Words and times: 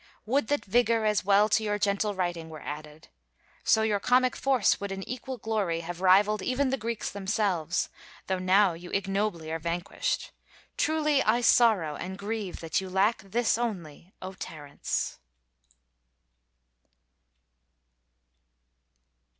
Would 0.25 0.47
that 0.47 0.65
vigor 0.65 1.05
as 1.05 1.23
well 1.23 1.47
to 1.49 1.63
your 1.63 1.77
gentle 1.77 2.15
writing 2.15 2.49
were 2.49 2.63
added. 2.63 3.09
So 3.63 3.83
your 3.83 3.99
comic 3.99 4.35
force 4.35 4.79
would 4.79 4.91
in 4.91 5.07
equal 5.07 5.37
glory 5.37 5.81
have 5.81 6.01
rivaled 6.01 6.41
Even 6.41 6.71
the 6.71 6.75
Greeks 6.77 7.11
themselves, 7.11 7.87
though 8.25 8.39
now 8.39 8.73
you 8.73 8.89
ignobly 8.93 9.51
are 9.51 9.59
vanquished. 9.59 10.31
Truly 10.75 11.21
I 11.21 11.41
sorrow 11.41 11.95
and 11.95 12.17
grieve 12.17 12.61
that 12.61 12.81
you 12.81 12.89
lack 12.89 13.21
this 13.21 13.59
only, 13.59 14.11
O 14.23 14.33
Terence! 14.33 15.19